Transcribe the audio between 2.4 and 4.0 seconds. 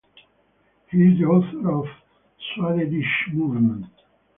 "Swadeshi Movement".